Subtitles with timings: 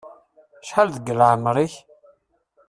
[0.67, 1.73] Cḥal deg laεmer-ik.